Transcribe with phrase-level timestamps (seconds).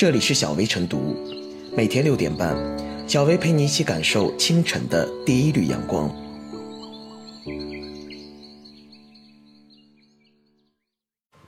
[0.00, 1.14] 这里是小薇晨读，
[1.76, 2.56] 每天六点半，
[3.06, 6.10] 小薇陪你一起感受清晨的第一缕阳光。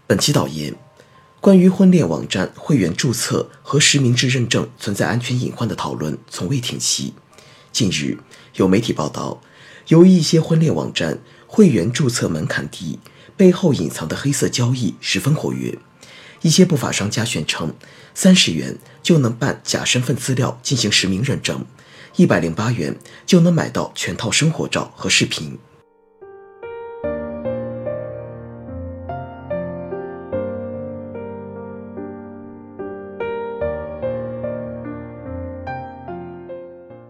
[0.07, 0.75] 本期导言：
[1.41, 7.15] 关于婚恋网站会员注册和实名制认证存在安全隐患的讨论从未停息。
[7.73, 8.19] 近日，
[8.57, 9.41] 有媒体报道，
[9.89, 12.99] 由于一些婚恋网站会员注册门槛低，
[13.35, 15.79] 背后隐藏的黑色交易十分活跃。
[16.43, 17.73] 一些不法商家宣称，
[18.15, 21.65] 三十元就能办假身份资料进行实名认证，
[22.17, 25.57] 一百零八元就能买到全套生活照和视频。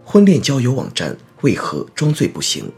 [0.05, 2.71] 婚恋交友网站为何装醉不行？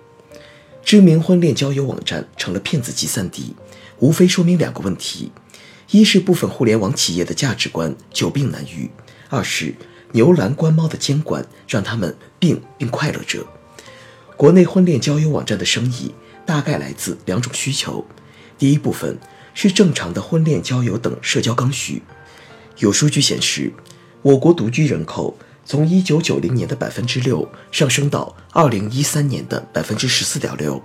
[0.85, 3.57] 知名婚恋交友网站成了骗子集散地，
[3.99, 5.33] 无非说明两个问题。
[5.91, 8.91] 一是部分互联网企业的价值观久病难愈，
[9.29, 9.75] 二是
[10.13, 13.47] 牛栏官猫的监管让他们病并快乐着。
[14.37, 16.13] 国内婚恋交友网站的生意
[16.45, 18.05] 大概来自两种需求：
[18.59, 19.19] 第一部分
[19.53, 22.03] 是正常的婚恋交友等社交刚需。
[22.79, 23.73] 有数据显示，
[24.23, 30.83] 我国独居人口从一九九零年的百分之六上升到二零一三年的百分之十四点六，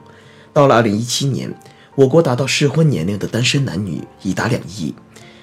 [0.54, 1.52] 到了二零一七年。
[2.00, 4.96] 我国达到适婚年龄的单身男女已达两亿，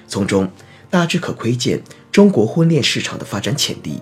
[0.07, 0.51] 从中
[0.89, 4.01] 大致可窥见中国婚恋市场的发展潜力。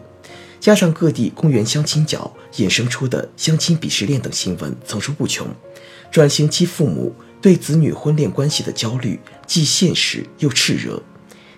[0.62, 5.46] 加上各地公园相亲角衍生出的相亲鄙视链等新闻层出不穷，
[6.10, 11.04] 转型期父母对子女婚恋关系的焦虑既现实又炽热。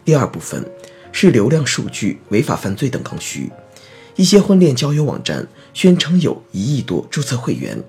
[0.04, 0.68] 第二部分
[1.12, 3.52] 是流量数据、违法犯罪等刚需。
[4.16, 7.80] 一些婚恋交友网站宣称有一亿多注册会员。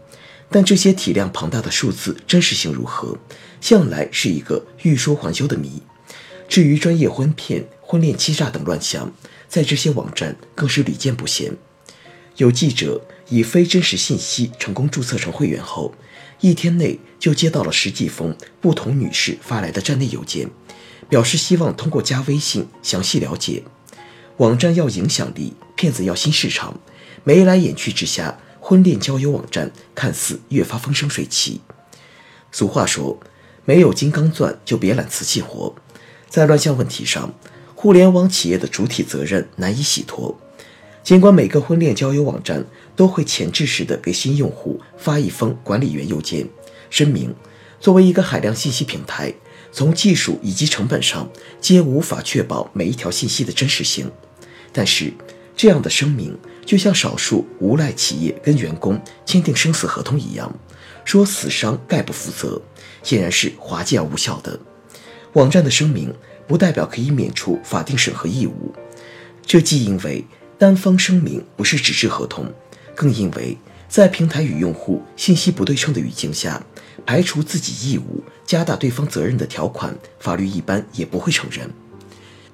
[0.50, 3.18] 但这些体量庞大的数字真实性如何，
[3.60, 5.82] 向来是一个欲说还休的谜。
[6.48, 9.12] 至于专业婚骗、婚恋欺诈等乱象，
[9.48, 11.52] 在这些网站更是屡见不鲜。
[12.36, 15.95] 有记者以非真实信息成功注册成会员后，
[16.40, 20.48] 一天内就接到了十几封不同女士发来的站内邮件，
[21.08, 23.64] 表示希望通过加微信详细了解。
[24.39, 26.80] 网站要影响力，骗子要新市场，
[27.24, 28.39] 眉来眼去之下。
[28.68, 31.62] 婚恋交友网站看似越发风生水起。
[32.52, 33.18] 俗话说，
[33.64, 35.74] 没有金刚钻就别揽瓷器活。
[36.29, 37.33] 在乱象问题上，
[37.74, 40.39] 互联网企业的主体责任难以洗脱。
[41.02, 42.62] 尽管每个婚恋交友网站
[42.95, 46.46] 都会前置式的给新用户发一封管理员邮件，
[46.90, 47.35] 声明
[47.80, 49.33] 作为一个海量信息平台，
[49.73, 54.12] 从技术以及成本上皆无法确保每一条信息的真实性。
[54.74, 55.14] 但是，
[55.58, 56.35] 这样的声明。
[56.64, 60.55] 就像少数无赖企业跟员工签订生死合同一样，
[61.02, 62.61] 说死伤概不负责，
[63.02, 64.61] 显然是滑稽而无效的。
[65.33, 66.13] 网站的声明
[66.47, 68.74] 不代表可以免除法定审核义务，
[69.47, 70.23] 这既因为
[70.58, 72.52] 单方声明不是纸质合同，
[72.95, 73.57] 更因为
[73.89, 76.63] 在平台与用户信息不对称的语境下，
[77.07, 81.70] 排除自己义务、加大对方责任的条款，法律一般也不会承认。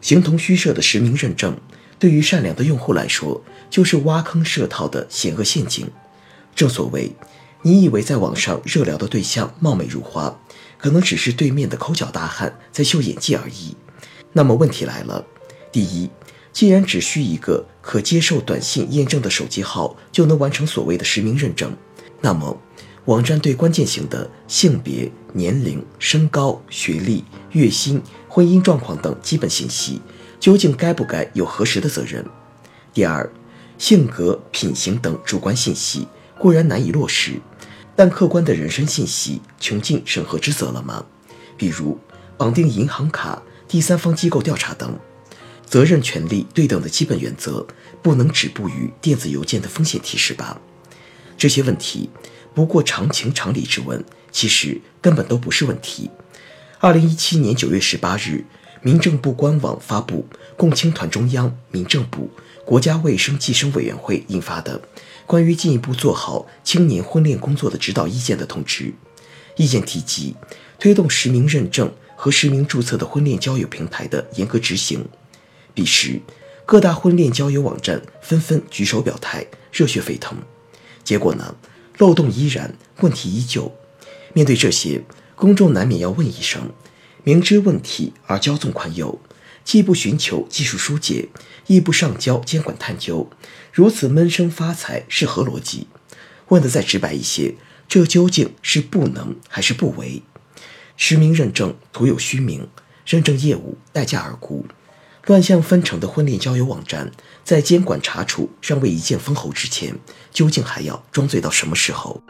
[0.00, 1.56] 形同虚设的实名认证。
[1.99, 5.88] 对于善良的用户来说，就是挖坑设套的险恶陷阱。
[6.55, 7.12] 正所谓，
[7.62, 10.38] 你以为在网上热聊的对象貌美如花，
[10.78, 13.77] 可能只是对面的抠脚大汉在秀演技而已。
[14.32, 15.25] 那么问题来了：
[15.72, 16.10] 第一，
[16.53, 21.76] 既然只需一个可接受短信验证的手机号就能完成所谓的实名认证，
[22.21, 22.61] 那么
[23.06, 30.00] 网站对关键型的性别、年龄、身高、学历、月薪、婚姻状况等基本信息。
[30.44, 32.22] 究竟该不该有核实的责任？
[32.93, 33.27] 第二，
[33.78, 36.06] 性格、品行等主观信息
[36.38, 37.41] 固然难以落实，
[37.97, 41.03] 但客观的人身信息穷尽审核之责了吗？
[41.56, 41.99] 比如
[42.37, 44.99] 绑定银行卡、第三方机构调查等，
[45.65, 47.66] 责任权利对等的基本原则
[48.03, 50.61] 不能止步于电子邮件的风险提示吧？
[51.38, 52.11] 这些问题
[52.55, 56.11] 不过常情常理之问，其实根本都不是问题。
[56.81, 58.44] 二零一七年九月十八日。
[58.84, 60.26] 民政部官网发布
[60.58, 62.28] 共青团中央、民政部、
[62.66, 64.78] 国家卫生计生委员会印发的
[65.25, 68.92] 《关于进一步做好青年婚恋工作的指导意见》的通知，
[69.56, 70.36] 意见提及
[70.78, 75.08] 推动实名认证和实名注册的婚恋交友平台的严格执行。
[75.72, 76.20] 彼时，
[76.66, 80.37] 各大婚恋交友网站纷纷举手表态，热血沸腾。
[81.02, 81.56] 结果呢？
[81.96, 83.72] 漏洞依然，问题依旧。
[84.34, 85.02] 面对这些，
[85.34, 86.70] 公众难免要问一声。
[87.25, 89.19] 明知问题而骄纵宽宥，
[89.65, 91.31] 既不寻求技术疏解，
[91.67, 93.31] 亦不上交监管探究，
[93.73, 95.87] 如此闷声发财是何逻辑？
[96.49, 97.55] 问得再直白一些，
[97.88, 100.23] 这究竟是不能还是不为？
[100.99, 102.69] 实名认证徒有虚名，
[103.06, 104.67] 认证业务待价而沽。
[105.25, 107.11] 乱象纷呈的婚恋交友网站，
[107.43, 109.99] 在监管查处尚未一剑封喉之前，
[110.31, 112.23] 究竟还要装醉到什么时候？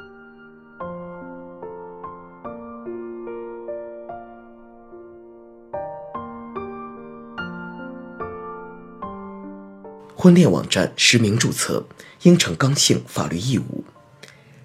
[10.25, 11.87] 婚恋网站实名注册
[12.23, 13.85] 应成刚性法律义务。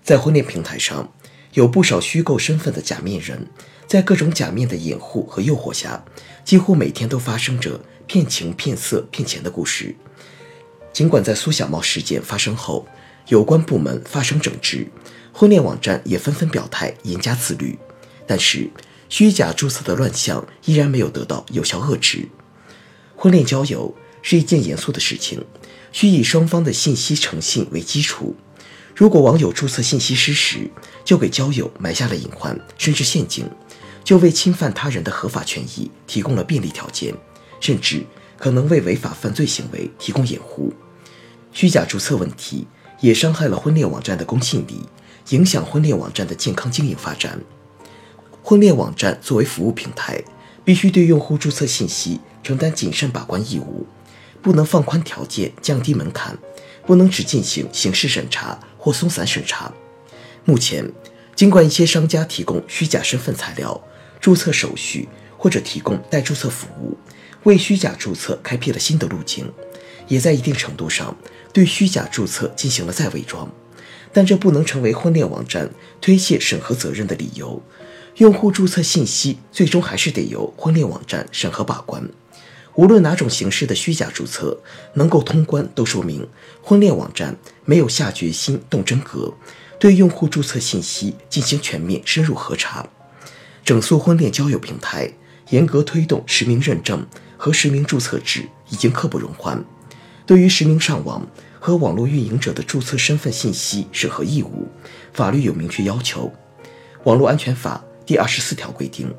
[0.02, 1.12] 在婚恋平台上，
[1.52, 3.46] 有不少虚构身份的假面人，
[3.86, 6.06] 在各种假面的掩护和诱惑下，
[6.46, 7.82] 几乎每天都发生着。
[8.08, 9.94] 骗情、骗色、骗钱的故事。
[10.94, 12.88] 尽管在苏小茂事件发生后，
[13.28, 14.88] 有关部门发生整治，
[15.34, 17.78] 婚恋网站也纷纷表态严加自律，
[18.26, 18.70] 但是
[19.10, 22.30] 虚假注册的乱象依然没有得到有效遏制。
[23.18, 25.44] 婚恋交友是一件严肃的事情，
[25.92, 28.36] 需以双方的信息诚信为基础。
[28.96, 30.70] 如果网友注册信息失实，
[31.06, 33.50] 就给交友埋下了隐患，甚至陷阱，
[34.04, 37.14] 就为侵犯他人的合法权益提供了便利条件。
[37.62, 38.06] 甚至
[38.38, 40.72] 可能为违法犯罪行为提供掩护，
[41.52, 42.66] 虚假注册问题
[43.02, 44.82] 也伤害了婚恋网站的公信力，
[45.32, 47.38] 影响婚恋网站的健康经营发展。
[48.42, 50.24] 婚恋网站作为服务平台，
[50.64, 53.86] 必须对用户注册信息承担谨慎把关义务，
[54.42, 56.38] 不能放宽条件、降低门槛，
[56.86, 59.72] 不能只进行形式审查或松散审查。
[60.46, 60.92] 目前，
[61.36, 63.82] 尽管一些商家提供虚假身份材料、
[64.20, 65.08] 注册手续
[65.38, 66.98] 或者提供代注册服务。
[67.44, 69.50] 为虚假注册开辟了新的路径，
[70.10, 71.16] 也在一定程度上
[71.54, 73.50] 对虚假注册进行了再伪装，
[74.12, 75.70] 但这不能成为婚恋网站
[76.02, 77.62] 推卸审核责任的理由。
[78.18, 82.10] 用户注册信息最终还是得由婚恋网站审核把关。
[82.80, 84.58] 无论哪种形式的虚假注册
[84.94, 86.26] 能够通关，都说明
[86.64, 87.36] 婚恋网站
[87.66, 89.34] 没有下决心动真格，
[89.78, 92.88] 对用户注册信息进行全面深入核查。
[93.66, 95.12] 整肃婚恋交友平台，
[95.50, 97.06] 严格推动实名认证。
[97.36, 99.62] 和实名注册制已经刻不容缓。
[100.26, 101.26] 对于实名上网
[101.60, 104.68] 和网络运营者的注册身份信息审核义务，
[105.14, 106.32] 法律有明确要求。
[107.04, 109.14] 《网络安全法》第二十四条规定，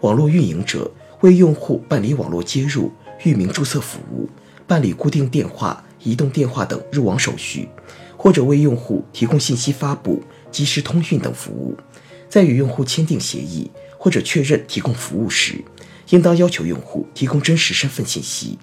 [0.00, 2.92] 网络运营者为用户办理网络接入、
[3.24, 4.28] 域名注册服务，
[4.66, 7.68] 办理固定电话、移动电话等入网手续，
[8.16, 11.76] 或者为用户提供信息发布、即时通讯等服务，
[12.28, 15.62] 在与用户签订协议或者确认提供服务时。
[16.10, 18.58] 应当要求用户提供真实身份信息，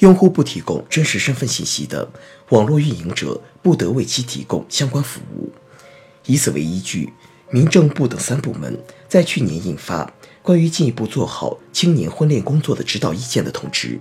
[0.00, 2.10] 用户不提供真实身份信息的，
[2.50, 5.50] 网络运营者不得为其提供相关服务。
[6.26, 7.10] 以此为依据，
[7.50, 8.78] 民政部等三部门
[9.08, 10.04] 在去年印发
[10.42, 13.98] 《关于进一步做好青年婚恋工作的指导意见》的通知，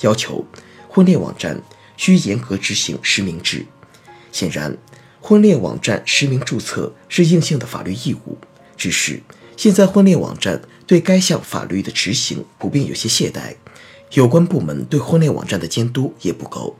[0.00, 0.44] 要求
[0.88, 1.62] 婚恋网站
[1.96, 3.64] 需严格执行实名制。
[4.32, 4.76] 显然，
[5.20, 8.36] 婚恋网站实名注册是硬性的法律义务，
[8.76, 9.22] 只是。
[9.56, 13.54] 现在婚恋网站对该项法律的执行普遍有些懈怠，
[14.12, 16.76] 有关部门对婚恋网站的监督也不够。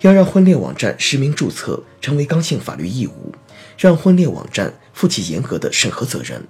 [0.00, 3.32] 要让婚恋网站实名注册成为刚性法律义务，
[3.78, 6.42] 让婚恋网站负起严格的审核责任，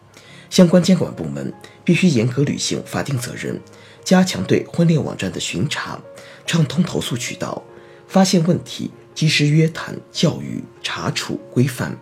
[0.49, 1.53] 相关监管部门
[1.83, 3.61] 必须严格履行法定责任，
[4.05, 6.01] 加强对婚恋网站的巡查，
[6.47, 7.61] 畅通投诉渠道，
[8.07, 11.99] 发现问题及时约谈、教育、查处、规范。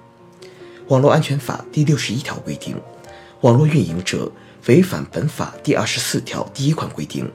[0.88, 2.76] 网络安全法第六十一条规定。
[3.40, 4.30] 网络运营者
[4.66, 7.26] 违反本法第二十四条第一款规定，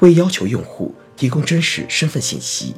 [0.00, 2.74] 未要求用户提供真实身份信息，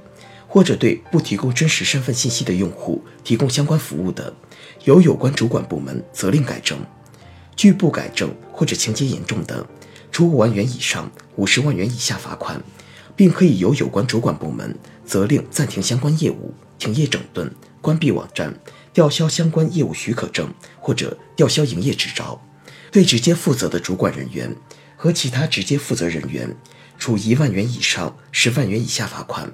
[0.53, 4.35] 或者对不提供真实身份信息的用户提供相关服务的，
[4.83, 6.77] 由有关主管部门责令改正；
[7.55, 9.65] 拒不改正或者情节严重的，
[10.11, 12.61] 处五万元以上五十万元以下罚款，
[13.15, 14.77] 并可以由有关主管部门
[15.07, 17.49] 责令暂停相关业务、停业整顿、
[17.81, 18.53] 关闭网站、
[18.93, 22.43] 吊销相关业务许可证或者吊销营业执照。
[22.91, 24.53] 对直接负责的主管人员
[24.97, 26.57] 和其他直接负责人员，
[26.99, 29.49] 处一万元以上十万元以下罚款。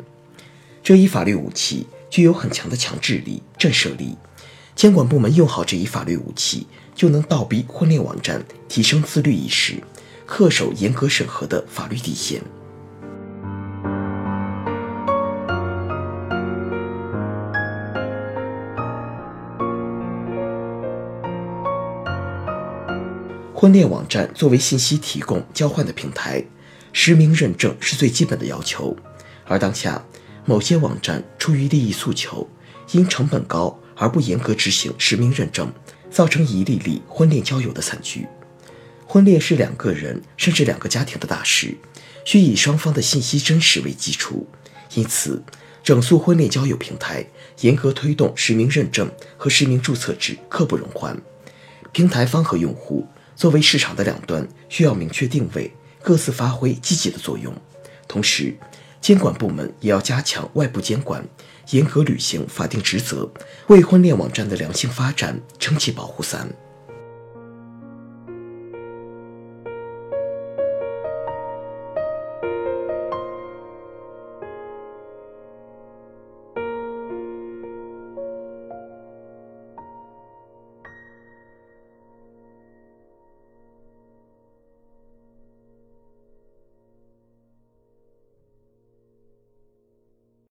[0.87, 4.17] 这一法律武器具有很强的强制力、震慑力。
[4.77, 9.83] 监管部门用好这一法律武器，就能倒逼婚恋网站提升自律意识，
[10.29, 12.41] 恪守严格审核的法律底线。
[23.53, 26.45] 婚恋网站作为信息提供交换的平台，
[26.93, 28.97] 实名认证是最基本的要求。
[29.49, 30.01] 而当下，
[30.47, 32.49] 某些网站出于利益诉求，
[32.93, 35.71] 因成本高而不严格执行实名认证，
[36.11, 38.27] 造成一例例婚恋交友的惨剧。
[39.05, 41.77] 婚恋是两个人甚至两个家庭的大事，
[42.25, 44.47] 需以双方的信息真实为基础。
[44.95, 45.43] 因此，
[45.83, 47.27] 整肃婚恋交友平台，
[47.61, 51.21] 严格推动实名认证和实名注册制，刻不容缓。
[51.93, 53.07] 平台方和用户。
[53.35, 55.71] 作为市场的两端，需要明确定位，
[56.03, 57.55] 各自发挥积极的作用。
[58.09, 58.57] 同时，
[59.07, 61.25] 监管部门也要加强外部监管，
[61.71, 63.31] 严格履行法定职责，
[63.69, 66.49] 为婚恋网站的良性发展撑起保护伞。